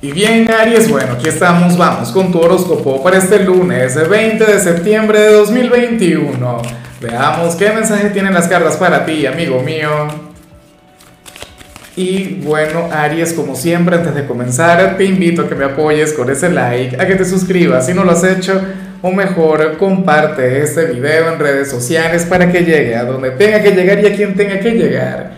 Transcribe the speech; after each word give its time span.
Y 0.00 0.12
bien, 0.12 0.48
Aries, 0.48 0.88
bueno, 0.88 1.14
aquí 1.14 1.28
estamos, 1.28 1.76
vamos 1.76 2.12
con 2.12 2.30
tu 2.30 2.38
horóscopo 2.38 3.02
para 3.02 3.18
este 3.18 3.40
lunes, 3.40 3.96
20 4.08 4.44
de 4.44 4.60
septiembre 4.60 5.18
de 5.18 5.32
2021. 5.32 6.62
Veamos 7.00 7.56
qué 7.56 7.72
mensaje 7.72 8.10
tienen 8.10 8.32
las 8.32 8.46
cartas 8.46 8.76
para 8.76 9.04
ti, 9.04 9.26
amigo 9.26 9.60
mío. 9.60 10.06
Y 11.96 12.40
bueno, 12.44 12.88
Aries, 12.92 13.32
como 13.32 13.56
siempre, 13.56 13.96
antes 13.96 14.14
de 14.14 14.24
comenzar, 14.24 14.96
te 14.96 15.04
invito 15.04 15.42
a 15.42 15.48
que 15.48 15.56
me 15.56 15.64
apoyes 15.64 16.12
con 16.12 16.30
ese 16.30 16.48
like, 16.48 16.94
a 16.94 17.04
que 17.04 17.16
te 17.16 17.24
suscribas 17.24 17.86
si 17.86 17.92
no 17.92 18.04
lo 18.04 18.12
has 18.12 18.22
hecho, 18.22 18.62
o 19.02 19.10
mejor, 19.10 19.78
comparte 19.78 20.62
este 20.62 20.84
video 20.84 21.32
en 21.32 21.40
redes 21.40 21.70
sociales 21.70 22.24
para 22.24 22.52
que 22.52 22.60
llegue 22.60 22.94
a 22.94 23.04
donde 23.04 23.32
tenga 23.32 23.60
que 23.60 23.72
llegar 23.72 23.98
y 23.98 24.06
a 24.06 24.14
quien 24.14 24.36
tenga 24.36 24.60
que 24.60 24.70
llegar. 24.70 25.37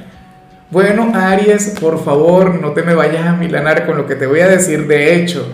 Bueno, 0.71 1.11
Aries, 1.17 1.75
por 1.81 2.03
favor, 2.05 2.61
no 2.61 2.71
te 2.71 2.85
me 2.85 2.95
vayas 2.95 3.27
a 3.27 3.33
milanar 3.33 3.87
con 3.87 3.97
lo 3.97 4.07
que 4.07 4.15
te 4.15 4.27
voy 4.27 4.39
a 4.39 4.47
decir. 4.47 4.87
De 4.87 5.17
hecho, 5.17 5.45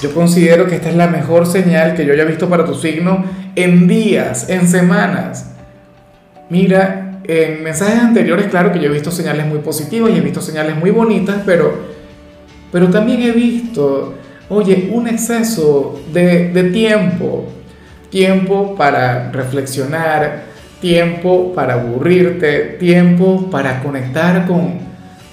yo 0.00 0.14
considero 0.14 0.68
que 0.68 0.76
esta 0.76 0.88
es 0.88 0.94
la 0.94 1.08
mejor 1.08 1.46
señal 1.46 1.96
que 1.96 2.06
yo 2.06 2.12
haya 2.12 2.24
visto 2.24 2.48
para 2.48 2.64
tu 2.64 2.76
signo 2.76 3.24
en 3.56 3.88
días, 3.88 4.48
en 4.48 4.68
semanas. 4.68 5.50
Mira, 6.48 7.18
en 7.24 7.64
mensajes 7.64 7.98
anteriores, 7.98 8.46
claro 8.46 8.70
que 8.70 8.78
yo 8.78 8.86
he 8.86 8.92
visto 8.92 9.10
señales 9.10 9.46
muy 9.46 9.58
positivas 9.58 10.12
y 10.12 10.18
he 10.18 10.20
visto 10.20 10.40
señales 10.40 10.76
muy 10.76 10.92
bonitas, 10.92 11.42
pero, 11.44 11.78
pero 12.70 12.88
también 12.88 13.20
he 13.22 13.32
visto, 13.32 14.14
oye, 14.48 14.90
un 14.92 15.08
exceso 15.08 16.00
de, 16.12 16.50
de 16.50 16.64
tiempo. 16.70 17.48
Tiempo 18.10 18.76
para 18.76 19.32
reflexionar, 19.32 20.51
tiempo 20.82 21.54
para 21.54 21.74
aburrirte, 21.74 22.76
tiempo 22.80 23.48
para 23.50 23.80
conectar 23.82 24.46
con, 24.48 24.80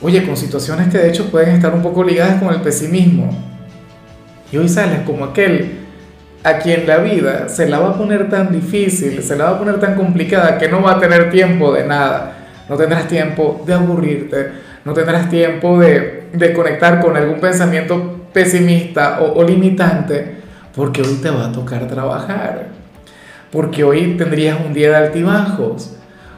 oye, 0.02 0.24
con 0.24 0.38
situaciones 0.38 0.90
que 0.90 1.00
de 1.00 1.10
hecho 1.10 1.30
pueden 1.32 1.56
estar 1.56 1.74
un 1.74 1.82
poco 1.82 2.04
ligadas 2.04 2.42
con 2.42 2.54
el 2.54 2.62
pesimismo. 2.62 3.32
Y 4.52 4.58
hoy 4.58 4.70
sales 4.70 5.00
como 5.06 5.26
aquel 5.26 5.80
a 6.44 6.60
quien 6.60 6.88
la 6.88 7.00
vida 7.00 7.50
se 7.50 7.68
la 7.68 7.80
va 7.80 7.90
a 7.90 7.98
poner 7.98 8.30
tan 8.30 8.52
difícil, 8.52 9.22
se 9.24 9.36
la 9.36 9.46
va 9.46 9.50
a 9.52 9.60
poner 9.60 9.80
tan 9.80 9.96
complicada 9.96 10.58
que 10.60 10.70
no 10.70 10.84
va 10.84 10.94
a 10.94 11.00
tener 11.00 11.32
tiempo 11.32 11.74
de 11.74 11.84
nada. 11.84 12.36
No 12.70 12.78
tendrás 12.78 13.08
tiempo 13.08 13.64
de 13.66 13.74
aburrirte, 13.74 14.52
no 14.86 14.94
tendrás 14.94 15.30
tiempo 15.30 15.80
de, 15.80 16.28
de 16.32 16.54
conectar 16.54 17.02
con 17.02 17.18
algún 17.18 17.40
pensamiento 17.40 18.28
pesimista 18.32 19.20
o, 19.22 19.40
o 19.40 19.44
limitante, 19.44 20.36
porque 20.76 21.02
hoy 21.02 21.16
te 21.16 21.32
va 21.32 21.48
a 21.48 21.52
tocar 21.52 21.88
trabajar 21.88 22.69
porque 23.52 23.84
hoy 23.84 24.16
tendrías 24.18 24.60
un 24.64 24.74
día 24.74 24.90
de 24.90 24.96
altibajos, 24.96 25.96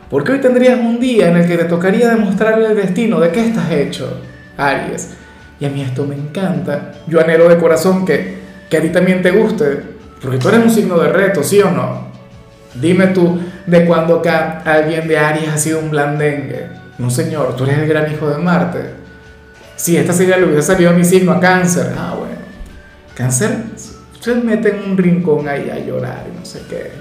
porque 0.09 0.34
hoy 0.34 0.40
tendrías 0.40 0.80
un 0.80 1.00
día 1.00 1.30
en 1.30 1.38
el 1.38 1.48
que 1.48 1.58
te 1.58 1.66
tocaría 1.66 2.09
demostrarle 2.09 2.68
el 2.68 2.76
destino 2.76 3.20
de 3.20 3.31
qué 3.31 3.48
estás 3.48 3.72
hecho, 3.72 4.22
Aries. 4.58 5.12
Y 5.59 5.66
a 5.66 5.70
mí 5.70 5.81
esto 5.81 6.06
me 6.06 6.16
encanta. 6.16 6.94
Yo 7.08 7.22
anhelo 7.22 7.48
de 7.48 7.58
corazón 7.58 8.06
que, 8.06 8.40
que 8.70 8.78
a 8.78 8.81
ti 8.81 8.90
también 8.90 9.22
te 9.22 9.31
guste, 9.31 9.81
porque 10.22 10.38
tú 10.38 10.50
eres 10.50 10.64
un 10.64 10.70
signo 10.70 10.98
de 10.98 11.09
reto, 11.09 11.44
¿sí 11.44 11.62
o 11.62 11.72
no? 11.72 12.12
Dime 12.73 13.08
tú 13.08 13.40
de 13.66 13.86
cuándo 13.86 14.18
acá 14.18 14.62
alguien 14.66 15.08
de 15.08 15.18
Aries 15.18 15.50
ha 15.50 15.58
sido 15.58 15.80
un 15.80 15.92
blandengue. 15.92 16.68
No, 16.98 17.09
señor, 17.09 17.56
tú 17.56 17.66
eres 17.66 17.80
el 17.80 17.88
gran 17.88 18.12
hijo 18.12 18.30
de 18.30 18.38
Marte. 18.38 18.80
Si 19.75 19.98
esta 19.98 20.14
sería 20.14 20.38
le 20.38 20.46
hubiera 20.46 20.62
salido 20.62 20.92
mi 20.94 21.03
signo 21.03 21.31
a 21.31 21.40
cáncer, 21.40 21.94
ah, 21.98 22.16
bueno. 22.18 22.36
Cáncer 23.16 23.52
se 24.22 24.36
mete 24.36 24.70
en 24.70 24.92
un 24.92 24.98
rincón 24.98 25.48
ahí 25.48 25.70
a 25.70 25.80
llorar 25.80 26.26
y 26.32 26.38
no 26.38 26.46
sé 26.46 26.62
qué. 26.70 26.92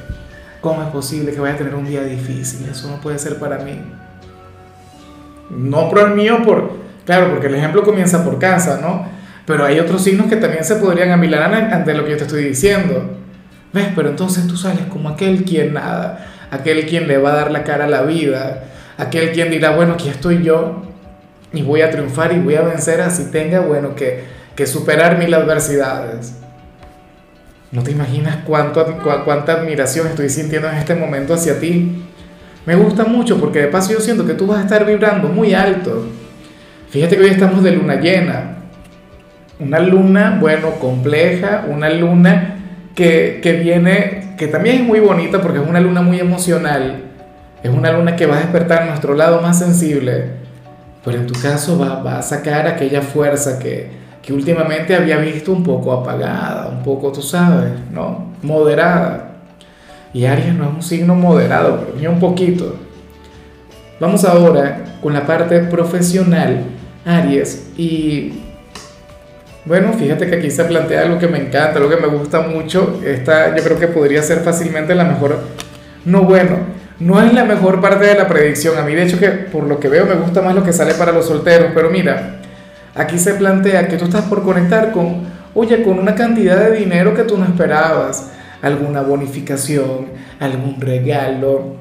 ¿Cómo 0.61 0.83
es 0.83 0.89
posible 0.89 1.33
que 1.33 1.41
vaya 1.41 1.55
a 1.55 1.59
tener 1.59 1.75
un 1.75 1.85
día 1.85 2.03
difícil? 2.03 2.67
Eso 2.69 2.89
no 2.91 3.01
puede 3.01 3.19
ser 3.19 3.39
para 3.39 3.59
mí. 3.59 3.79
No 5.51 5.91
por 5.91 6.01
el 6.01 6.15
mío, 6.15 6.39
por, 6.45 6.73
claro, 7.05 7.31
porque 7.31 7.48
el 7.48 7.55
ejemplo 7.55 7.83
comienza 7.83 8.25
por 8.25 8.39
casa, 8.39 8.79
¿no? 8.81 9.07
Pero 9.47 9.65
hay 9.65 9.79
otros 9.79 10.03
signos 10.03 10.29
que 10.29 10.37
también 10.37 10.65
se 10.65 10.77
podrían 10.77 11.11
amilanar 11.11 11.73
ante 11.75 11.93
lo 11.93 12.05
que 12.05 12.13
yo 12.13 12.17
te 12.17 12.25
estoy 12.25 12.45
diciendo. 12.45 13.19
¿Ves? 13.73 13.89
Pero 13.95 14.09
entonces 14.09 14.47
tú 14.47 14.57
sales 14.57 14.87
como 14.89 15.11
aquel 15.11 15.45
quien 15.45 15.75
nada, 15.75 16.27
aquel 16.51 16.87
quien 16.87 17.07
le 17.07 17.19
va 17.19 17.33
a 17.33 17.37
dar 17.37 17.51
la 17.51 17.65
cara 17.65 17.85
a 17.85 17.89
la 17.89 18.03
vida, 18.03 18.64
aquel 18.97 19.33
quien 19.33 19.51
dirá, 19.51 19.77
bueno, 19.77 19.95
aquí 19.95 20.09
estoy 20.09 20.42
yo 20.42 20.83
y 21.53 21.63
voy 21.63 21.83
a 21.83 21.91
triunfar 21.91 22.33
y 22.33 22.39
voy 22.39 22.55
a 22.55 22.63
vencer 22.63 23.01
así 23.01 23.30
tenga, 23.30 23.61
bueno, 23.61 23.95
que, 23.95 24.25
que 24.57 24.67
superar 24.67 25.19
mil 25.19 25.33
adversidades. 25.35 26.35
No 27.73 27.83
te 27.83 27.92
imaginas 27.92 28.39
cuánto, 28.45 28.85
cuánta 29.25 29.53
admiración 29.53 30.08
estoy 30.08 30.29
sintiendo 30.29 30.69
en 30.69 30.77
este 30.77 30.95
momento 30.95 31.35
hacia 31.35 31.61
ti. 31.61 32.03
Me 32.67 32.75
gusta 32.75 33.05
mucho 33.05 33.39
porque 33.39 33.61
de 33.61 33.69
paso 33.69 33.92
yo 33.92 34.01
siento 34.01 34.27
que 34.27 34.35
tú 34.35 34.47
vas 34.47 34.58
a 34.58 34.63
estar 34.63 34.85
vibrando 34.85 35.29
muy 35.29 35.55
alto. 35.55 36.07
Fíjate 36.91 37.17
que 37.17 37.23
hoy 37.23 37.30
estamos 37.30 37.63
de 37.63 37.73
luna 37.73 38.01
llena. 38.01 38.57
Una 39.61 39.79
luna, 39.79 40.39
bueno, 40.41 40.70
compleja, 40.80 41.67
una 41.69 41.91
luna 41.91 42.57
que, 42.95 43.39
que 43.41 43.53
viene, 43.53 44.35
que 44.36 44.48
también 44.48 44.79
es 44.79 44.83
muy 44.83 44.98
bonita 44.98 45.41
porque 45.41 45.61
es 45.61 45.69
una 45.69 45.80
luna 45.80 46.03
muy 46.03 46.19
emocional. 46.19 47.05
Es 47.63 47.70
una 47.70 47.92
luna 47.92 48.17
que 48.17 48.27
va 48.27 48.39
a 48.39 48.41
despertar 48.41 48.86
nuestro 48.86 49.14
lado 49.14 49.41
más 49.42 49.59
sensible. 49.61 50.25
Pero 51.05 51.19
en 51.19 51.27
tu 51.29 51.35
caso 51.41 51.79
va, 51.79 52.03
va 52.03 52.19
a 52.19 52.23
sacar 52.23 52.67
aquella 52.67 53.03
fuerza 53.03 53.61
que, 53.61 53.91
que 54.23 54.33
últimamente 54.33 54.95
había 54.95 55.17
visto 55.19 55.53
un 55.53 55.63
poco 55.63 55.92
apagada, 55.92 56.69
un 56.69 56.83
poco, 56.83 57.11
tú 57.11 57.23
sabes, 57.23 57.73
¿no? 57.91 58.33
Moderada. 58.42 59.33
Y 60.13 60.25
Aries 60.25 60.55
no 60.55 60.64
es 60.64 60.75
un 60.75 60.83
signo 60.83 61.14
moderado, 61.14 61.89
ni 61.98 62.07
un 62.07 62.19
poquito. 62.19 62.77
Vamos 63.98 64.25
ahora 64.25 64.98
con 65.03 65.13
la 65.13 65.27
parte 65.27 65.61
profesional, 65.61 66.64
Aries. 67.05 67.70
Y 67.77 68.33
bueno, 69.64 69.92
fíjate 69.92 70.29
que 70.29 70.36
aquí 70.36 70.51
se 70.51 70.64
plantea 70.64 71.03
algo 71.03 71.19
que 71.19 71.29
me 71.29 71.39
encanta, 71.39 71.77
algo 71.77 71.89
que 71.89 71.97
me 71.97 72.09
gusta 72.09 72.41
mucho. 72.41 73.01
Esta 73.05 73.55
yo 73.55 73.63
creo 73.63 73.79
que 73.79 73.89
podría 73.89 74.23
ser 74.23 74.41
fácilmente 74.41 74.95
la 74.95 75.05
mejor. 75.05 75.39
No, 76.05 76.23
bueno, 76.23 76.57
no 76.98 77.20
es 77.23 77.33
la 77.33 77.45
mejor 77.45 77.80
parte 77.80 78.07
de 78.07 78.14
la 78.14 78.27
predicción. 78.27 78.79
A 78.79 78.83
mí, 78.83 78.95
de 78.95 79.05
hecho, 79.05 79.19
que 79.19 79.29
por 79.29 79.64
lo 79.64 79.79
que 79.79 79.89
veo 79.89 80.07
me 80.07 80.14
gusta 80.14 80.42
más 80.42 80.55
lo 80.55 80.64
que 80.64 80.73
sale 80.73 80.95
para 80.95 81.13
los 81.13 81.27
solteros. 81.27 81.73
Pero 81.75 81.91
mira, 81.91 82.39
Aquí 83.00 83.18
se 83.18 83.33
plantea 83.33 83.88
que 83.88 83.96
tú 83.96 84.05
estás 84.05 84.27
por 84.27 84.42
conectar 84.42 84.92
con, 84.92 85.22
oye, 85.55 85.83
con 85.83 85.98
una 85.98 86.14
cantidad 86.14 86.58
de 86.58 86.77
dinero 86.77 87.14
que 87.14 87.22
tú 87.22 87.38
no 87.38 87.46
esperabas, 87.46 88.30
alguna 88.61 89.00
bonificación, 89.00 90.08
algún 90.38 90.78
regalo. 90.78 91.77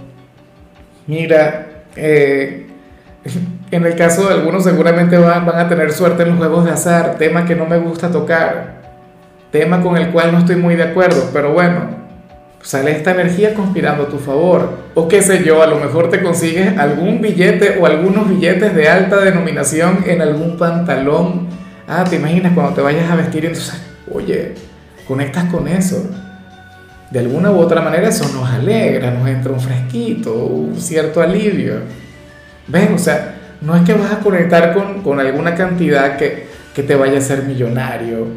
Mira, 1.07 1.83
eh, 1.97 2.67
en 3.71 3.85
el 3.85 3.95
caso 3.97 4.29
de 4.29 4.35
algunos 4.35 4.63
seguramente 4.63 5.17
van, 5.17 5.45
van 5.45 5.59
a 5.59 5.67
tener 5.67 5.91
suerte 5.91 6.23
en 6.23 6.29
los 6.29 6.37
juegos 6.37 6.63
de 6.63 6.71
azar, 6.71 7.17
tema 7.17 7.43
que 7.43 7.53
no 7.53 7.65
me 7.65 7.79
gusta 7.79 8.09
tocar, 8.09 8.79
tema 9.51 9.81
con 9.81 9.97
el 9.97 10.11
cual 10.11 10.31
no 10.31 10.37
estoy 10.37 10.55
muy 10.55 10.77
de 10.77 10.83
acuerdo, 10.83 11.31
pero 11.33 11.51
bueno, 11.51 11.98
sale 12.61 12.91
esta 12.91 13.11
energía 13.11 13.53
conspirando 13.53 14.03
a 14.03 14.09
tu 14.09 14.17
favor. 14.17 14.69
O 14.93 15.07
qué 15.07 15.21
sé 15.21 15.43
yo, 15.43 15.61
a 15.63 15.67
lo 15.67 15.79
mejor 15.79 16.09
te 16.09 16.21
consigues 16.21 16.77
algún 16.77 17.21
billete 17.21 17.77
o 17.79 17.85
algunos 17.85 18.29
billetes 18.29 18.75
de 18.75 18.89
alta 18.89 19.17
denominación 19.17 20.03
en 20.05 20.21
algún 20.21 20.57
pantalón. 20.57 21.47
Ah, 21.87 22.03
te 22.07 22.17
imaginas 22.17 22.53
cuando 22.53 22.73
te 22.73 22.81
vayas 22.81 23.09
a 23.09 23.15
vestir, 23.15 23.45
entonces, 23.45 23.81
oye, 24.11 24.53
conectas 25.07 25.45
con 25.45 25.67
eso. 25.67 26.09
De 27.09 27.19
alguna 27.19 27.49
u 27.49 27.57
otra 27.57 27.81
manera 27.81 28.07
eso 28.07 28.27
nos 28.31 28.47
alegra, 28.47 29.09
nos 29.09 29.27
entra 29.27 29.51
un 29.51 29.59
fresquito, 29.59 30.33
un 30.33 30.79
cierto 30.79 31.21
alivio. 31.21 31.81
¿Ves? 32.67 32.89
O 32.93 32.99
sea, 32.99 33.35
no 33.61 33.75
es 33.75 33.81
que 33.81 33.93
vas 33.93 34.11
a 34.11 34.19
conectar 34.19 34.73
con, 34.75 35.01
con 35.01 35.19
alguna 35.19 35.55
cantidad 35.55 36.17
que, 36.17 36.47
que 36.75 36.83
te 36.83 36.95
vaya 36.95 37.15
a 37.15 37.17
hacer 37.17 37.43
millonario 37.43 38.27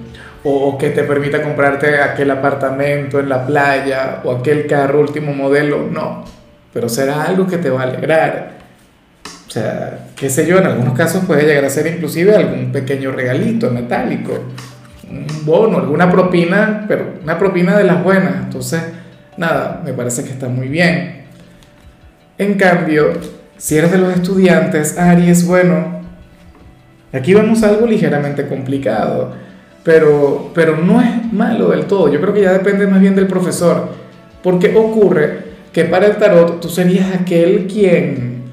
o, 0.45 0.77
que 0.77 0.91
te 0.91 1.05
permita 1.05 1.43
comprarte 1.43 2.01
aquel 2.01 2.31
apartamento 2.31 3.21
en 3.21 3.29
la 3.29 3.47
playa 3.47 4.21
o 4.25 4.33
aquel 4.33 4.67
carro 4.67 5.01
último 5.01 5.33
modelo, 5.33 5.89
no, 5.91 6.25
pero 6.73 6.89
será 6.89 7.25
algo 7.25 7.47
que 7.47 7.59
te 7.59 7.71
va 7.71 7.83
a 7.83 7.85
alegrar. 7.85 8.53
O 9.47 9.51
sea, 9.51 10.07
qué 10.17 10.31
sé 10.31 10.47
yo, 10.47 10.59
en 10.59 10.67
algunos 10.67 10.95
casos 10.95 11.25
puede 11.25 11.45
llegar 11.45 11.65
a 11.65 11.71
ser 11.71 11.87
inclusive 11.87 12.35
algún 12.35 12.73
pequeño 12.73 13.13
regalito 13.13 13.71
metálico, 13.71 14.33
un 15.11 15.27
bono, 15.45 15.79
alguna 15.79 16.11
propina, 16.11 16.87
pero 16.89 17.15
una 17.23 17.39
propina 17.39 17.77
de 17.77 17.85
las 17.85 18.03
buenas. 18.03 18.35
Entonces, 18.45 18.83
nada, 19.37 19.83
me 19.85 19.93
parece 19.93 20.25
que 20.25 20.31
está 20.31 20.49
muy 20.49 20.69
bien. 20.69 21.27
En 22.39 22.55
cambio, 22.55 23.13
si 23.59 23.77
eres 23.77 23.93
de 23.93 23.99
los 23.99 24.13
estudiantes, 24.15 24.99
Aries, 24.99 25.47
bueno, 25.47 26.01
aquí 27.13 27.35
vemos 27.35 27.63
algo 27.63 27.87
ligeramente 27.87 28.49
complicado 28.49 29.35
pero, 29.85 30.51
pero 30.55 30.77
no 30.77 31.01
es 31.01 31.33
malo 31.33 31.71
del 31.71 31.87
todo. 31.87 32.13
Yo 32.13 32.21
creo 32.21 32.33
que 32.33 32.43
ya 32.43 32.53
depende 32.53 32.87
más 32.87 33.01
bien 33.01 33.17
del 33.17 33.27
profesor. 33.27 33.89
Porque 34.43 34.75
ocurre 34.75 35.53
que 35.73 35.85
para 35.85 36.07
el 36.07 36.17
tarot 36.17 36.61
tú 36.61 36.69
serías 36.69 37.15
aquel 37.15 37.67
quien, 37.67 38.45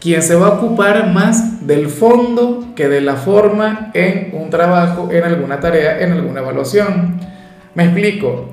quien 0.00 0.22
se 0.22 0.34
va 0.34 0.48
a 0.48 0.50
ocupar 0.50 1.08
más 1.08 1.66
del 1.66 1.88
fondo 1.88 2.68
que 2.76 2.88
de 2.88 3.00
la 3.00 3.16
forma 3.16 3.90
en 3.94 4.30
un 4.32 4.50
trabajo, 4.50 5.08
en 5.10 5.24
alguna 5.24 5.60
tarea, 5.60 6.00
en 6.00 6.12
alguna 6.12 6.40
evaluación. 6.40 7.20
Me 7.74 7.84
explico. 7.84 8.50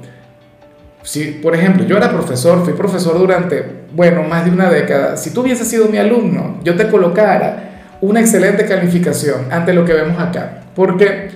Si, 1.04 1.40
por 1.42 1.56
ejemplo, 1.56 1.86
yo 1.86 1.96
era 1.96 2.12
profesor, 2.12 2.66
fui 2.66 2.74
profesor 2.74 3.18
durante, 3.18 3.64
bueno, 3.94 4.24
más 4.24 4.44
de 4.44 4.52
una 4.52 4.70
década. 4.70 5.16
Si 5.16 5.32
tú 5.34 5.42
hubieses 5.42 5.68
sido 5.68 5.88
mi 5.88 5.98
alumno, 5.98 6.60
yo 6.64 6.76
te 6.76 6.90
colocara 6.90 7.68
una 8.02 8.20
excelente 8.20 8.66
calificación 8.66 9.52
ante 9.52 9.74
lo 9.74 9.86
que 9.86 9.94
vemos 9.94 10.20
acá. 10.20 10.64
Porque 10.76 11.30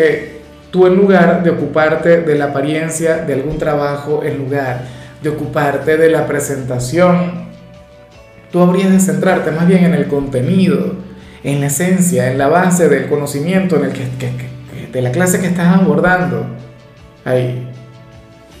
eh, 0.00 0.40
tú 0.70 0.86
en 0.86 0.96
lugar 0.96 1.42
de 1.42 1.50
ocuparte 1.50 2.20
de 2.22 2.34
la 2.36 2.46
apariencia 2.46 3.18
de 3.18 3.34
algún 3.34 3.58
trabajo, 3.58 4.22
en 4.24 4.38
lugar 4.38 4.82
de 5.22 5.28
ocuparte 5.28 5.96
de 5.96 6.10
la 6.10 6.26
presentación, 6.26 7.48
tú 8.50 8.60
habrías 8.60 8.90
de 8.90 9.00
centrarte 9.00 9.50
más 9.50 9.66
bien 9.66 9.84
en 9.84 9.94
el 9.94 10.06
contenido, 10.06 10.94
en 11.42 11.60
la 11.60 11.66
esencia, 11.66 12.30
en 12.30 12.38
la 12.38 12.48
base 12.48 12.88
del 12.88 13.08
conocimiento 13.08 13.76
en 13.76 13.86
el 13.86 13.92
que, 13.92 14.06
de 14.92 15.02
la 15.02 15.10
clase 15.10 15.40
que 15.40 15.46
estás 15.46 15.76
abordando. 15.76 16.46
Ahí. 17.24 17.68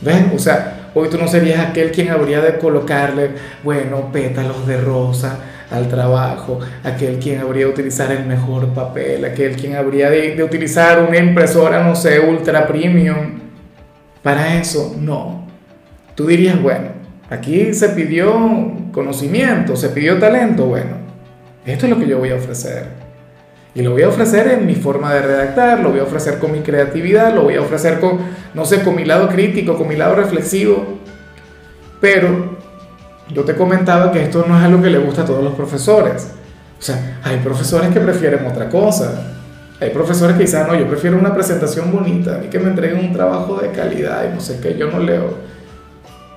¿Ves? 0.00 0.24
O 0.34 0.38
sea, 0.38 0.90
hoy 0.94 1.08
tú 1.08 1.18
no 1.18 1.28
serías 1.28 1.60
aquel 1.60 1.90
quien 1.90 2.10
habría 2.10 2.40
de 2.40 2.58
colocarle, 2.58 3.30
bueno, 3.62 4.10
pétalos 4.12 4.66
de 4.66 4.80
rosa 4.80 5.38
al 5.70 5.88
trabajo, 5.88 6.58
aquel 6.82 7.18
quien 7.18 7.40
habría 7.40 7.66
de 7.66 7.70
utilizar 7.70 8.10
el 8.10 8.26
mejor 8.26 8.68
papel, 8.74 9.24
aquel 9.24 9.56
quien 9.56 9.76
habría 9.76 10.10
de, 10.10 10.34
de 10.34 10.42
utilizar 10.42 11.02
una 11.02 11.18
impresora, 11.18 11.84
no 11.84 11.94
sé, 11.94 12.20
ultra 12.20 12.66
premium. 12.66 13.38
Para 14.22 14.58
eso, 14.58 14.96
no. 14.98 15.46
Tú 16.14 16.26
dirías, 16.26 16.60
bueno, 16.60 16.88
aquí 17.30 17.72
se 17.72 17.90
pidió 17.90 18.32
conocimiento, 18.92 19.76
se 19.76 19.90
pidió 19.90 20.18
talento, 20.18 20.66
bueno, 20.66 20.96
esto 21.64 21.86
es 21.86 21.90
lo 21.90 21.98
que 21.98 22.06
yo 22.06 22.18
voy 22.18 22.30
a 22.30 22.36
ofrecer. 22.36 23.00
Y 23.72 23.82
lo 23.82 23.92
voy 23.92 24.02
a 24.02 24.08
ofrecer 24.08 24.48
en 24.48 24.66
mi 24.66 24.74
forma 24.74 25.14
de 25.14 25.22
redactar, 25.22 25.78
lo 25.80 25.90
voy 25.90 26.00
a 26.00 26.02
ofrecer 26.02 26.40
con 26.40 26.50
mi 26.50 26.60
creatividad, 26.60 27.32
lo 27.32 27.42
voy 27.42 27.54
a 27.54 27.60
ofrecer 27.60 28.00
con, 28.00 28.18
no 28.52 28.64
sé, 28.64 28.82
con 28.82 28.96
mi 28.96 29.04
lado 29.04 29.28
crítico, 29.28 29.78
con 29.78 29.86
mi 29.86 29.94
lado 29.94 30.16
reflexivo. 30.16 30.98
Pero 32.00 32.58
yo 33.32 33.44
te 33.44 33.54
comentaba 33.54 34.10
que 34.12 34.24
esto 34.24 34.44
no 34.46 34.58
es 34.58 34.64
algo 34.64 34.82
que 34.82 34.90
le 34.90 34.98
gusta 34.98 35.22
a 35.22 35.24
todos 35.24 35.42
los 35.42 35.54
profesores. 35.54 36.32
O 36.78 36.82
sea, 36.82 37.18
hay 37.22 37.38
profesores 37.38 37.90
que 37.90 38.00
prefieren 38.00 38.46
otra 38.46 38.68
cosa. 38.68 39.12
Hay 39.80 39.90
profesores 39.90 40.36
que 40.36 40.42
dicen, 40.42 40.62
ah, 40.64 40.68
no, 40.68 40.74
yo 40.74 40.86
prefiero 40.86 41.18
una 41.18 41.32
presentación 41.32 41.90
bonita, 41.90 42.40
y 42.44 42.48
que 42.48 42.58
me 42.58 42.68
entreguen 42.68 42.98
un 42.98 43.12
trabajo 43.12 43.58
de 43.60 43.70
calidad 43.70 44.24
y 44.30 44.34
no 44.34 44.40
sé 44.40 44.60
qué, 44.60 44.76
yo 44.76 44.90
no 44.90 44.98
leo. 44.98 45.34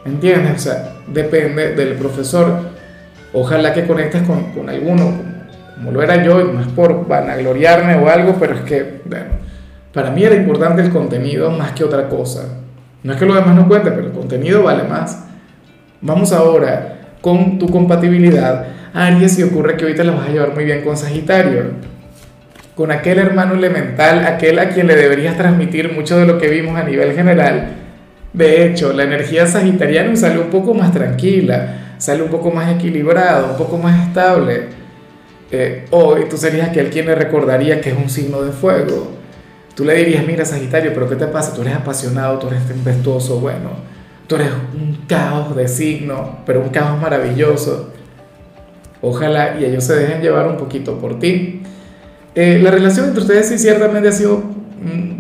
¿Entiendes? 0.06 0.56
O 0.56 0.60
sea, 0.60 0.96
depende 1.08 1.76
del 1.76 1.96
profesor. 1.96 2.60
Ojalá 3.34 3.74
que 3.74 3.86
conectes 3.86 4.22
con, 4.24 4.54
con 4.54 4.70
alguno, 4.70 5.14
como 5.76 5.92
lo 5.92 6.02
era 6.02 6.24
yo, 6.24 6.44
no 6.44 6.62
es 6.62 6.68
por 6.68 7.08
vanagloriarme 7.08 7.96
o 7.96 8.10
algo, 8.10 8.36
pero 8.40 8.56
es 8.56 8.62
que, 8.62 9.02
bueno, 9.06 9.26
para 9.94 10.12
mí 10.12 10.24
era 10.24 10.36
importante 10.36 10.82
el 10.82 10.92
contenido 10.92 11.52
más 11.52 11.72
que 11.72 11.84
otra 11.84 12.08
cosa. 12.08 12.44
No 13.02 13.14
es 13.14 13.20
que 13.20 13.26
lo 13.26 13.36
demás 13.36 13.56
no 13.56 13.68
cuente, 13.68 13.92
pero 13.92 14.08
el 14.08 14.14
contenido 14.14 14.64
vale 14.64 14.84
más. 14.84 15.26
Vamos 16.04 16.32
ahora 16.32 17.00
con 17.22 17.58
tu 17.58 17.68
compatibilidad. 17.68 18.68
Aries, 18.94 19.40
y 19.40 19.44
ocurre 19.44 19.76
que 19.76 19.86
ahorita 19.86 20.04
la 20.04 20.12
vas 20.12 20.30
a 20.30 20.32
llevar 20.32 20.54
muy 20.54 20.66
bien 20.66 20.84
con 20.84 20.96
Sagitario. 20.96 21.72
Con 22.76 22.92
aquel 22.92 23.18
hermano 23.18 23.56
elemental, 23.56 24.24
aquel 24.26 24.60
a 24.60 24.70
quien 24.70 24.86
le 24.86 24.96
deberías 24.96 25.36
transmitir 25.36 25.92
mucho 25.92 26.18
de 26.18 26.28
lo 26.28 26.38
que 26.38 26.48
vimos 26.50 26.80
a 26.80 26.84
nivel 26.84 27.16
general. 27.16 27.70
De 28.34 28.68
hecho, 28.68 28.94
la 28.94 29.04
energía 29.04 29.48
sagitariana 29.48 30.16
sale 30.16 30.40
un 30.40 30.50
poco 30.50 30.76
más 30.76 30.92
tranquila, 30.92 31.96
sale 31.98 32.22
un 32.22 32.30
poco 32.30 32.52
más 32.52 32.72
equilibrado, 32.72 33.52
un 33.52 33.58
poco 33.58 33.78
más 33.78 34.08
estable 34.08 34.84
eh, 35.56 35.86
hoy 35.92 36.26
tú 36.28 36.36
serías 36.36 36.70
aquel 36.70 36.90
quien 36.90 37.06
le 37.06 37.14
recordaría 37.14 37.80
que 37.80 37.92
es 37.92 37.96
un 37.96 38.10
signo 38.10 38.42
de 38.42 38.52
fuego. 38.52 39.12
Tú 39.76 39.86
le 39.86 39.94
dirías, 39.94 40.26
mira 40.26 40.46
Sagitario, 40.46 40.92
pero 40.96 41.08
¿qué 41.08 41.16
te 41.16 41.28
pasa? 41.28 41.54
Tú 41.54 41.62
eres 41.62 41.76
apasionado, 41.76 42.40
tú 42.40 42.48
eres 42.48 42.66
tempestuoso, 42.66 43.40
bueno, 43.40 43.70
tú 44.28 44.36
eres 44.36 44.50
un 44.74 45.06
caos 45.08 45.56
de 45.56 45.68
signo, 45.68 46.40
pero 46.46 46.62
un 46.62 46.70
caos 46.70 47.00
maravilloso. 47.02 47.92
Ojalá 49.02 49.60
y 49.60 49.66
ellos 49.66 49.84
se 49.84 49.96
dejen 49.96 50.22
llevar 50.22 50.48
un 50.48 50.58
poquito 50.58 50.98
por 50.98 51.20
ti. 51.20 51.62
Eh, 52.36 52.60
la 52.64 52.72
relación 52.72 53.08
entre 53.08 53.22
ustedes 53.22 53.50
sí 53.50 53.60
ciertamente 53.60 54.08
ha 54.08 54.12
sido 54.12 54.42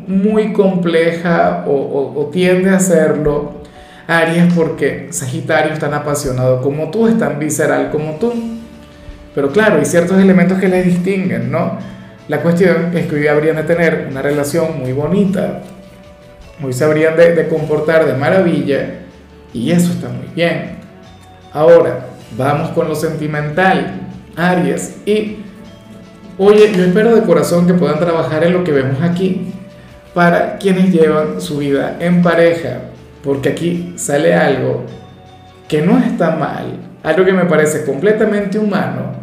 muy 0.08 0.52
compleja 0.54 1.64
o, 1.68 2.14
o 2.16 2.26
tiende 2.28 2.70
a 2.70 2.80
serlo. 2.80 3.64
Aries 4.08 4.54
porque 4.54 5.08
Sagitario 5.12 5.74
es 5.74 5.80
tan 5.80 5.94
apasionado 5.94 6.62
como 6.62 6.92
tú, 6.92 7.08
es 7.08 7.18
tan 7.18 7.40
visceral 7.40 7.90
como 7.90 8.16
tú. 8.16 8.34
Pero 9.34 9.52
claro, 9.52 9.80
hay 9.80 9.86
ciertos 9.86 10.20
elementos 10.20 10.60
que 10.60 10.68
les 10.68 10.86
distinguen, 10.86 11.52
¿no? 11.52 11.78
La 12.28 12.42
cuestión 12.42 12.96
es 12.96 13.08
que 13.08 13.16
hoy 13.16 13.28
habrían 13.28 13.56
de 13.56 13.64
tener 13.64 14.08
una 14.10 14.22
relación 14.22 14.80
muy 14.80 14.94
bonita, 14.94 15.62
hoy 16.64 16.74
se 16.74 16.84
habrían 16.84 17.16
de, 17.16 17.48
comportar 17.48 18.06
de 18.06 18.14
maravilla 18.14 19.02
y 19.54 19.72
eso 19.72 19.92
está 19.92 20.10
muy 20.10 20.28
bien. 20.36 20.78
Ahora, 21.52 22.08
vamos 22.38 22.70
con 22.72 22.88
lo 22.88 22.96
sentimental, 22.96 24.02
Aries, 24.36 24.98
y 25.06 25.38
oye, 26.38 26.72
yo 26.76 26.84
espero 26.84 27.16
de 27.16 27.22
corazón 27.22 27.68
que 27.68 27.74
puedan 27.74 28.00
trabajar 28.00 28.44
en 28.44 28.54
lo 28.54 28.64
que 28.64 28.72
vemos 28.72 29.02
aquí 29.02 29.54
para 30.14 30.58
quienes 30.58 30.92
llevan 30.92 31.42
su 31.42 31.58
vida 31.58 31.98
en 32.00 32.22
pareja, 32.22 32.82
porque 33.24 33.50
aquí 33.50 33.94
sale 33.96 34.34
algo 34.34 34.86
que 35.68 35.82
no 35.82 36.00
está 36.00 36.36
mal, 36.36 36.80
algo 37.04 37.26
que 37.26 37.34
me 37.34 37.46
parece 37.46 37.86
completamente 37.86 38.58
humano 38.58 39.23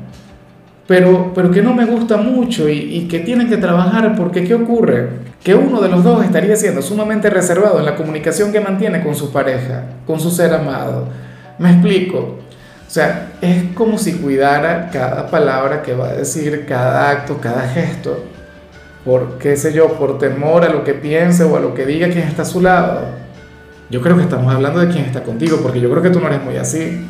pero, 0.90 1.30
pero 1.36 1.52
que 1.52 1.62
no 1.62 1.72
me 1.72 1.84
gusta 1.84 2.16
mucho 2.16 2.68
y, 2.68 3.06
que 3.08 3.20
tienen 3.20 3.48
que 3.48 3.58
trabajar 3.58 4.16
porque 4.16 4.42
¿qué 4.42 4.54
ocurre? 4.54 5.08
Que 5.40 5.54
uno 5.54 5.80
de 5.80 5.88
los 5.88 6.02
dos 6.02 6.24
estaría 6.24 6.56
siendo 6.56 6.82
sumamente 6.82 7.30
reservado 7.30 7.78
en 7.78 7.84
la 7.84 7.94
comunicación 7.94 8.50
que 8.50 8.58
mantiene 8.58 9.00
con 9.04 9.14
su 9.14 9.30
pareja, 9.30 9.84
con 10.04 10.18
su 10.18 10.32
ser 10.32 10.52
amado. 10.52 11.06
Me 11.60 11.70
explico. 11.70 12.18
O 12.18 12.90
sea, 12.90 13.34
es 13.40 13.72
como 13.74 13.98
si 13.98 14.14
cuidara 14.14 14.90
cada 14.92 15.30
palabra 15.30 15.82
que 15.82 15.94
va 15.94 16.08
a 16.08 16.14
decir, 16.14 16.66
cada 16.66 17.08
acto, 17.08 17.38
cada 17.40 17.68
gesto, 17.68 18.24
por 19.04 19.38
qué 19.38 19.54
sé 19.54 19.72
yo, 19.72 19.92
por 19.92 20.18
temor 20.18 20.64
a 20.64 20.70
lo 20.70 20.82
que 20.82 20.94
piense 20.94 21.44
o 21.44 21.56
a 21.56 21.60
lo 21.60 21.72
que 21.72 21.86
diga 21.86 22.08
quien 22.08 22.26
está 22.26 22.42
a 22.42 22.46
su 22.46 22.60
lado. 22.60 23.02
Yo 23.90 24.00
creo 24.00 24.16
que 24.16 24.24
estamos 24.24 24.52
hablando 24.52 24.80
de 24.80 24.88
quien 24.88 25.04
está 25.04 25.22
contigo, 25.22 25.58
porque 25.62 25.78
yo 25.78 25.88
creo 25.88 26.02
que 26.02 26.10
tú 26.10 26.18
no 26.18 26.26
eres 26.26 26.42
muy 26.42 26.56
así. 26.56 27.06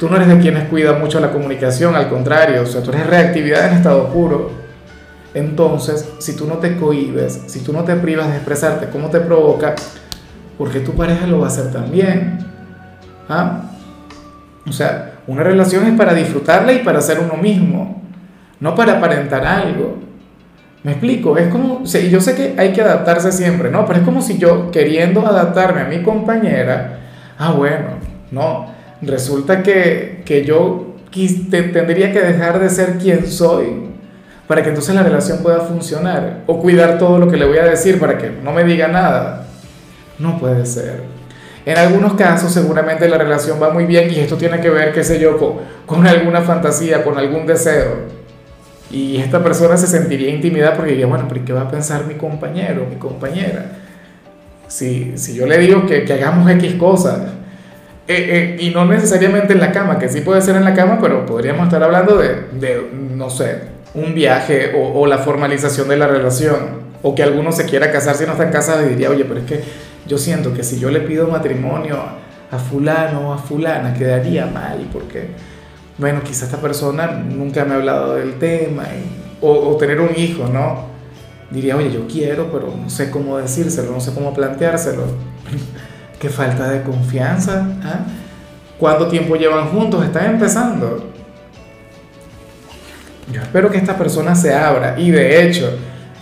Tú 0.00 0.08
no 0.08 0.16
eres 0.16 0.28
de 0.28 0.38
quienes 0.38 0.66
cuida 0.70 0.94
mucho 0.94 1.20
la 1.20 1.30
comunicación, 1.30 1.94
al 1.94 2.08
contrario, 2.08 2.62
o 2.62 2.66
sea, 2.66 2.82
tú 2.82 2.90
eres 2.90 3.06
reactividad 3.06 3.68
en 3.68 3.74
estado 3.74 4.08
puro. 4.08 4.50
Entonces, 5.34 6.08
si 6.20 6.34
tú 6.34 6.46
no 6.46 6.54
te 6.54 6.78
cohibes, 6.78 7.42
si 7.48 7.60
tú 7.60 7.74
no 7.74 7.84
te 7.84 7.94
privas 7.96 8.28
de 8.28 8.36
expresarte 8.36 8.88
cómo 8.88 9.10
te 9.10 9.20
provoca, 9.20 9.74
porque 10.56 10.80
tu 10.80 10.92
pareja 10.92 11.26
lo 11.26 11.40
va 11.40 11.48
a 11.48 11.50
hacer 11.50 11.70
también. 11.70 12.38
¿Ah? 13.28 13.72
O 14.66 14.72
sea, 14.72 15.18
una 15.26 15.42
relación 15.42 15.84
es 15.84 15.94
para 15.98 16.14
disfrutarla 16.14 16.72
y 16.72 16.78
para 16.78 17.02
ser 17.02 17.20
uno 17.20 17.34
mismo, 17.34 18.02
no 18.58 18.74
para 18.74 18.96
aparentar 18.96 19.44
algo. 19.44 19.98
Me 20.82 20.92
explico, 20.92 21.36
es 21.36 21.48
como, 21.48 21.84
yo 21.84 22.20
sé 22.22 22.34
que 22.34 22.54
hay 22.56 22.72
que 22.72 22.80
adaptarse 22.80 23.32
siempre, 23.32 23.70
¿no? 23.70 23.84
Pero 23.84 23.98
es 23.98 24.04
como 24.06 24.22
si 24.22 24.38
yo 24.38 24.70
queriendo 24.70 25.26
adaptarme 25.26 25.82
a 25.82 25.84
mi 25.84 26.02
compañera, 26.02 27.00
ah, 27.36 27.52
bueno, 27.52 27.88
no, 28.30 28.79
resulta 29.02 29.62
que, 29.62 30.22
que 30.24 30.44
yo 30.44 30.96
tendría 31.50 32.12
que 32.12 32.20
dejar 32.20 32.60
de 32.60 32.70
ser 32.70 32.98
quien 32.98 33.26
soy 33.26 33.90
para 34.46 34.62
que 34.62 34.70
entonces 34.70 34.94
la 34.94 35.02
relación 35.02 35.38
pueda 35.42 35.60
funcionar 35.60 36.42
o 36.46 36.58
cuidar 36.58 36.98
todo 36.98 37.18
lo 37.18 37.28
que 37.28 37.36
le 37.36 37.46
voy 37.46 37.58
a 37.58 37.64
decir 37.64 38.00
para 38.00 38.18
que 38.18 38.30
no 38.30 38.52
me 38.52 38.64
diga 38.64 38.88
nada. 38.88 39.46
No 40.18 40.38
puede 40.38 40.66
ser. 40.66 41.02
En 41.64 41.78
algunos 41.78 42.14
casos 42.14 42.52
seguramente 42.52 43.08
la 43.08 43.16
relación 43.16 43.62
va 43.62 43.70
muy 43.70 43.84
bien 43.86 44.10
y 44.10 44.18
esto 44.18 44.36
tiene 44.36 44.60
que 44.60 44.70
ver, 44.70 44.92
qué 44.92 45.04
sé 45.04 45.20
yo, 45.20 45.38
con, 45.38 45.54
con 45.86 46.06
alguna 46.06 46.40
fantasía, 46.40 47.04
con 47.04 47.16
algún 47.16 47.46
deseo. 47.46 48.20
Y 48.90 49.18
esta 49.18 49.42
persona 49.42 49.76
se 49.76 49.86
sentiría 49.86 50.30
intimidada 50.30 50.74
porque 50.74 50.90
diría, 50.90 51.06
bueno, 51.06 51.26
pero 51.28 51.44
¿qué 51.44 51.52
va 51.52 51.62
a 51.62 51.70
pensar 51.70 52.06
mi 52.06 52.14
compañero, 52.14 52.86
mi 52.90 52.96
compañera? 52.96 53.66
Si, 54.66 55.12
si 55.16 55.34
yo 55.34 55.46
le 55.46 55.58
digo 55.58 55.86
que, 55.86 56.04
que 56.04 56.12
hagamos 56.12 56.50
X 56.50 56.74
cosas, 56.74 57.20
eh, 58.10 58.56
eh, 58.56 58.56
y 58.58 58.70
no 58.70 58.84
necesariamente 58.86 59.52
en 59.52 59.60
la 59.60 59.70
cama, 59.70 59.96
que 59.96 60.08
sí 60.08 60.20
puede 60.20 60.42
ser 60.42 60.56
en 60.56 60.64
la 60.64 60.74
cama, 60.74 60.98
pero 61.00 61.24
podríamos 61.24 61.66
estar 61.66 61.80
hablando 61.80 62.18
de, 62.18 62.46
de 62.58 62.90
no 63.14 63.30
sé, 63.30 63.60
un 63.94 64.14
viaje 64.16 64.72
o, 64.74 65.00
o, 65.00 65.06
la 65.06 65.18
formalización 65.18 65.88
de 65.88 65.96
la 65.96 66.08
relación, 66.08 66.90
o 67.02 67.14
que 67.14 67.22
alguno 67.22 67.52
se 67.52 67.66
quiera 67.66 67.92
casar 67.92 68.16
si 68.16 68.26
no 68.26 68.32
está 68.32 68.42
en 68.44 68.50
casa 68.50 68.82
y 68.84 68.88
diría, 68.88 69.10
oye, 69.10 69.24
pero 69.24 69.38
es 69.38 69.46
que 69.46 69.60
yo 70.08 70.18
siento 70.18 70.52
que 70.52 70.64
si 70.64 70.80
yo 70.80 70.90
le 70.90 70.98
pido 71.02 71.28
matrimonio 71.28 71.98
a 72.50 72.58
fulano 72.58 73.30
o 73.30 73.32
a 73.32 73.38
fulana, 73.38 73.94
quedaría 73.94 74.46
mal, 74.46 74.88
porque, 74.92 75.28
bueno, 75.96 76.22
quizá 76.24 76.46
esta 76.46 76.58
persona 76.58 77.06
nunca 77.06 77.64
me 77.64 77.74
ha 77.74 77.76
hablado 77.76 78.16
del 78.16 78.40
tema, 78.40 78.88
o, 79.40 79.52
o 79.52 79.76
tener 79.76 80.00
un 80.00 80.10
hijo, 80.16 80.48
¿no? 80.52 80.90
Diría, 81.52 81.76
oye, 81.76 81.92
yo 81.92 82.08
quiero, 82.08 82.50
pero 82.50 82.74
no 82.76 82.90
sé 82.90 83.08
cómo 83.08 83.38
decírselo, 83.38 83.92
no 83.92 84.00
sé 84.00 84.12
cómo 84.12 84.34
planteárselo. 84.34 85.04
Qué 86.20 86.28
falta 86.28 86.70
de 86.70 86.82
confianza. 86.82 87.66
¿ah? 87.82 88.00
¿Cuánto 88.78 89.08
tiempo 89.08 89.36
llevan 89.36 89.68
juntos? 89.68 90.04
Están 90.04 90.34
empezando. 90.34 91.10
Yo 93.32 93.40
espero 93.40 93.70
que 93.70 93.78
esta 93.78 93.96
persona 93.96 94.34
se 94.34 94.54
abra 94.54 94.96
y 94.98 95.10
de 95.10 95.42
hecho, 95.42 95.78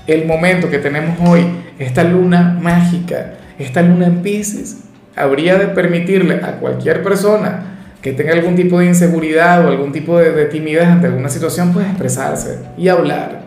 el 0.06 0.24
momento 0.24 0.70
que 0.70 0.78
tenemos 0.78 1.18
hoy, 1.28 1.44
esta 1.78 2.04
luna 2.04 2.56
mágica, 2.60 3.34
esta 3.58 3.82
luna 3.82 4.06
en 4.06 4.22
Pisces, 4.22 4.78
habría 5.16 5.56
de 5.56 5.66
permitirle 5.66 6.36
a 6.44 6.52
cualquier 6.60 7.02
persona 7.02 7.64
que 8.00 8.12
tenga 8.12 8.34
algún 8.34 8.54
tipo 8.54 8.78
de 8.78 8.86
inseguridad 8.86 9.64
o 9.66 9.68
algún 9.68 9.90
tipo 9.90 10.18
de, 10.18 10.30
de 10.30 10.44
timidez 10.44 10.86
ante 10.86 11.08
alguna 11.08 11.28
situación, 11.28 11.72
pues 11.72 11.86
expresarse 11.86 12.60
y 12.76 12.88
hablar. 12.88 13.40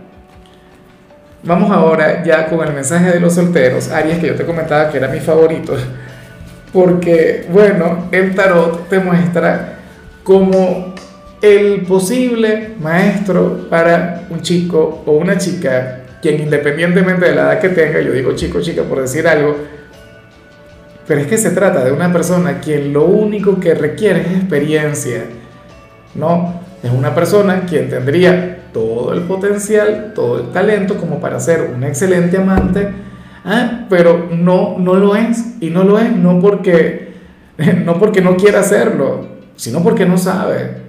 Vamos 1.43 1.71
ahora 1.71 2.23
ya 2.23 2.47
con 2.47 2.67
el 2.67 2.73
mensaje 2.73 3.09
de 3.09 3.19
los 3.19 3.35
solteros, 3.35 3.89
Aries, 3.89 4.19
que 4.19 4.27
yo 4.27 4.35
te 4.35 4.45
comentaba 4.45 4.89
que 4.91 4.97
era 4.97 5.07
mi 5.07 5.19
favorito, 5.19 5.75
porque, 6.73 7.45
bueno, 7.51 8.07
el 8.11 8.33
tarot 8.33 8.87
te 8.87 8.99
muestra 8.99 9.79
como 10.23 10.93
el 11.41 11.81
posible 11.81 12.75
maestro 12.79 13.67
para 13.69 14.27
un 14.29 14.41
chico 14.41 15.03
o 15.05 15.13
una 15.13 15.37
chica, 15.37 16.03
quien 16.21 16.39
independientemente 16.39 17.25
de 17.25 17.35
la 17.35 17.41
edad 17.41 17.59
que 17.59 17.69
tenga, 17.69 17.99
yo 17.99 18.11
digo 18.13 18.33
chico, 18.33 18.61
chica, 18.61 18.83
por 18.83 19.01
decir 19.01 19.27
algo, 19.27 19.57
pero 21.07 21.19
es 21.19 21.27
que 21.27 21.37
se 21.37 21.51
trata 21.51 21.83
de 21.83 21.91
una 21.91 22.13
persona 22.13 22.59
quien 22.59 22.93
lo 22.93 23.05
único 23.05 23.59
que 23.59 23.73
requiere 23.73 24.21
es 24.21 24.27
experiencia, 24.27 25.23
¿no? 26.15 26.61
Es 26.83 26.91
una 26.91 27.13
persona 27.13 27.65
quien 27.67 27.89
tendría 27.89 28.59
todo 28.71 29.13
el 29.13 29.21
potencial, 29.21 30.13
todo 30.15 30.39
el 30.39 30.51
talento 30.51 30.97
como 30.97 31.19
para 31.19 31.39
ser 31.39 31.71
un 31.75 31.83
excelente 31.83 32.37
amante, 32.37 32.87
¿ah? 33.45 33.85
pero 33.89 34.29
no, 34.31 34.77
no 34.77 34.95
lo 34.95 35.15
es. 35.15 35.55
Y 35.59 35.69
no 35.69 35.83
lo 35.83 35.99
es 35.99 36.15
no 36.15 36.39
porque, 36.39 37.13
no 37.85 37.99
porque 37.99 38.21
no 38.21 38.35
quiera 38.35 38.61
hacerlo, 38.61 39.27
sino 39.55 39.83
porque 39.83 40.05
no 40.05 40.17
sabe. 40.17 40.81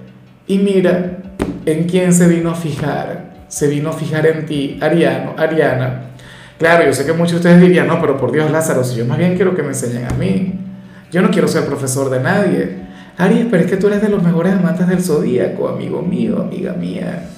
Y 0.47 0.57
mira 0.57 1.19
en 1.65 1.83
quién 1.85 2.13
se 2.13 2.27
vino 2.27 2.51
a 2.51 2.55
fijar. 2.55 3.33
Se 3.47 3.67
vino 3.67 3.89
a 3.89 3.93
fijar 3.93 4.25
en 4.25 4.45
ti, 4.45 4.79
Ariano, 4.81 5.35
Ariana. 5.37 6.09
Claro, 6.57 6.85
yo 6.85 6.93
sé 6.93 7.05
que 7.05 7.13
muchos 7.13 7.33
de 7.33 7.37
ustedes 7.37 7.61
dirían, 7.61 7.87
no, 7.87 7.99
pero 8.01 8.17
por 8.17 8.31
Dios, 8.31 8.49
Lázaro, 8.49 8.83
si 8.83 8.95
yo 8.95 9.05
más 9.05 9.17
bien 9.17 9.35
quiero 9.35 9.55
que 9.55 9.61
me 9.61 9.69
enseñen 9.69 10.05
a 10.05 10.13
mí. 10.13 10.59
Yo 11.11 11.21
no 11.21 11.29
quiero 11.29 11.47
ser 11.47 11.65
profesor 11.65 12.09
de 12.09 12.19
nadie. 12.19 12.83
Aries, 13.17 13.45
pero 13.51 13.63
es 13.63 13.69
que 13.69 13.77
tú 13.77 13.87
eres 13.87 14.01
de 14.01 14.09
los 14.09 14.23
mejores 14.23 14.53
amantes 14.53 14.87
del 14.87 15.03
zodíaco, 15.03 15.69
amigo 15.69 16.01
mío, 16.01 16.41
amiga 16.41 16.73
mía. 16.73 17.29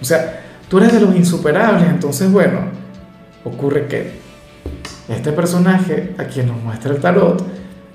O 0.00 0.04
sea, 0.04 0.40
tú 0.68 0.78
eres 0.78 0.92
de 0.92 1.00
los 1.00 1.14
insuperables, 1.14 1.88
entonces 1.88 2.30
bueno, 2.30 2.60
ocurre 3.44 3.86
que 3.86 4.21
este 5.12 5.32
personaje 5.32 6.10
a 6.18 6.24
quien 6.24 6.48
nos 6.48 6.62
muestra 6.62 6.92
el 6.92 7.00
tarot 7.00 7.42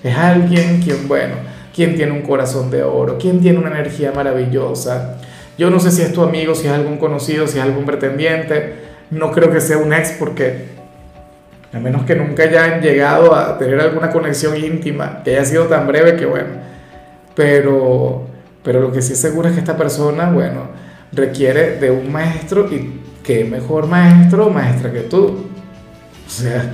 es 0.04 0.16
alguien 0.16 0.82
quien, 0.82 1.08
bueno, 1.08 1.36
quien 1.74 1.96
tiene 1.96 2.12
un 2.12 2.22
corazón 2.22 2.72
de 2.72 2.84
oro, 2.84 3.18
quien 3.18 3.40
tiene 3.40 3.60
una 3.60 3.70
energía 3.70 4.12
maravillosa. 4.12 5.18
Yo 5.58 5.70
no 5.70 5.80
sé 5.80 5.92
si 5.92 6.02
es 6.02 6.14
tu 6.14 6.22
amigo, 6.24 6.56
si 6.56 6.68
es 6.68 6.74
algún 6.74 6.98
conocido, 6.98 7.48
si 7.48 7.58
es 7.58 7.64
algún 7.64 7.86
pretendiente. 7.86 8.76
No 9.10 9.32
creo 9.32 9.52
que 9.52 9.62
sea 9.62 9.78
un 9.78 9.94
ex 9.94 10.12
porque 10.20 10.78
a 11.74 11.80
menos 11.80 12.04
que 12.04 12.16
nunca 12.16 12.44
hayan 12.44 12.82
llegado 12.82 13.36
a 13.36 13.58
tener 13.58 13.80
alguna 13.80 14.10
conexión 14.10 14.56
íntima, 14.58 15.22
que 15.24 15.32
haya 15.32 15.46
sido 15.46 15.66
tan 15.66 15.88
breve 15.88 16.16
que 16.16 16.26
bueno. 16.26 16.50
Pero, 17.36 18.24
pero 18.64 18.82
lo 18.82 18.92
que 18.92 19.02
sí 19.02 19.14
es 19.14 19.20
seguro 19.20 19.48
es 19.48 19.54
que 19.54 19.60
esta 19.60 19.78
persona, 19.78 20.30
bueno, 20.30 20.70
requiere 21.12 21.78
de 21.78 21.92
un 21.92 22.12
maestro 22.12 22.72
y 22.72 23.02
qué 23.24 23.44
mejor 23.44 23.88
maestro 23.88 24.48
o 24.48 24.50
maestra 24.50 24.92
que 24.92 25.02
tú. 25.02 25.46
O 26.26 26.30
sea, 26.30 26.74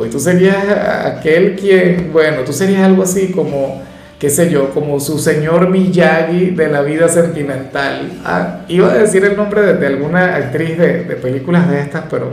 hoy 0.00 0.08
tú 0.08 0.18
serías 0.18 0.56
aquel 1.04 1.56
quien, 1.56 2.10
bueno, 2.10 2.38
tú 2.46 2.54
serías 2.54 2.84
algo 2.84 3.02
así 3.02 3.32
como, 3.32 3.82
qué 4.18 4.30
sé 4.30 4.50
yo, 4.50 4.70
como 4.70 4.98
su 4.98 5.18
señor 5.18 5.68
Miyagi 5.68 6.52
de 6.52 6.68
la 6.68 6.80
vida 6.80 7.06
sentimental. 7.08 8.10
Ah, 8.24 8.60
iba 8.68 8.90
a 8.90 8.96
decir 8.96 9.22
el 9.26 9.36
nombre 9.36 9.74
de, 9.74 9.86
alguna 9.86 10.36
actriz 10.36 10.78
de, 10.78 11.04
de, 11.04 11.16
películas 11.16 11.70
de 11.70 11.80
estas, 11.80 12.04
pero, 12.10 12.30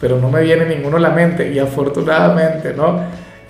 pero 0.00 0.18
no 0.18 0.28
me 0.28 0.42
viene 0.42 0.66
ninguno 0.66 0.96
a 0.96 1.00
la 1.00 1.10
mente 1.10 1.52
y 1.52 1.60
afortunadamente, 1.60 2.74
¿no? 2.76 3.00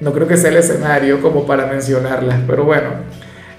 No 0.01 0.13
creo 0.13 0.29
que 0.29 0.37
sea 0.37 0.51
el 0.51 0.59
escenario 0.59 1.23
como 1.23 1.47
para 1.47 1.65
mencionarlas, 1.67 2.41
pero 2.47 2.65
bueno. 2.65 2.89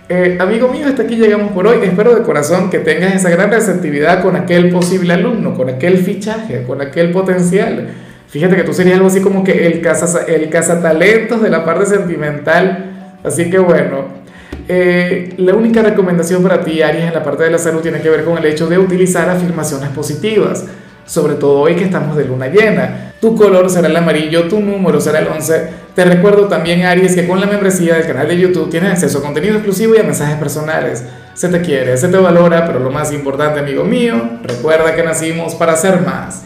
Eh, 0.08 0.38
amigo 0.39 0.67
mío, 0.67 0.86
hasta 0.88 1.01
aquí 1.01 1.15
llegamos 1.15 1.51
por 1.51 1.65
hoy. 1.65 1.79
Espero 1.84 2.13
de 2.13 2.22
corazón 2.22 2.69
que 2.69 2.77
tengas 2.77 3.15
esa 3.15 3.31
gran 3.31 3.50
receptividad 3.50 4.22
con 4.22 4.36
aquel 4.36 4.69
posible 4.69 5.13
alumno, 5.13 5.55
con 5.55 5.67
aquel 5.67 5.98
fichaje, 5.98 6.63
con 6.63 6.79
aquel 6.79 7.12
potencial. 7.12 7.89
Fíjate 8.29 8.55
que 8.55 8.63
tú 8.63 8.74
serías 8.74 8.95
algo 8.95 9.07
así 9.07 9.21
como 9.21 9.43
que 9.43 9.67
el, 9.67 9.81
casa, 9.81 10.25
el 10.27 10.50
cazatalentos 10.50 11.41
de 11.41 11.50
la 11.50 11.65
parte 11.65 11.86
sentimental. 11.86 13.17
Así 13.24 13.50
que 13.50 13.59
bueno, 13.59 14.05
eh, 14.67 15.33
la 15.38 15.55
única 15.55 15.81
recomendación 15.81 16.43
para 16.43 16.62
ti, 16.62 16.81
Aries, 16.81 17.05
en 17.05 17.13
la 17.13 17.24
parte 17.24 17.43
de 17.43 17.51
la 17.51 17.57
salud 17.57 17.81
tiene 17.81 18.01
que 18.01 18.09
ver 18.09 18.24
con 18.24 18.38
el 18.38 18.45
hecho 18.45 18.67
de 18.67 18.77
utilizar 18.77 19.29
afirmaciones 19.29 19.89
positivas 19.89 20.65
sobre 21.09 21.33
todo 21.33 21.62
hoy 21.62 21.75
que 21.75 21.86
estamos 21.86 22.15
de 22.15 22.25
luna 22.25 22.48
llena. 22.48 23.13
Tu 23.19 23.36
color 23.36 23.67
será 23.69 23.88
el 23.88 23.95
amarillo, 23.95 24.48
tu 24.48 24.59
número 24.59 25.01
será 25.01 25.19
el 25.19 25.27
11. 25.27 25.69
Te 25.95 26.05
recuerdo 26.05 26.48
también, 26.48 26.86
Aries, 26.86 27.15
que 27.15 27.27
con 27.27 27.39
la 27.39 27.48
membresía 27.48 27.95
del 27.95 28.05
canal 28.05 28.27
de 28.27 28.38
YouTube 28.38 28.69
tienes 28.69 28.91
acceso 28.91 29.17
a 29.17 29.21
contenido 29.24 29.55
exclusivo 29.55 29.95
y 29.95 29.98
a 29.98 30.03
mensajes 30.03 30.38
personales. 30.38 31.03
Se 31.33 31.50
te 31.50 31.62
quiere, 31.62 31.98
se 31.98 32.09
te 32.09 32.17
valora, 32.17 32.65
pero 32.67 32.79
lo 32.79 32.91
más 32.91 33.12
importante, 33.12 33.59
amigo 33.59 33.83
mío, 33.83 34.39
recuerda 34.43 34.95
que 34.95 35.01
nacimos 35.01 35.55
para 35.55 35.75
ser 35.75 36.01
más. 36.01 36.43